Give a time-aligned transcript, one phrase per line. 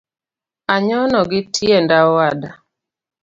[0.73, 2.49] Anyono gi tienda owada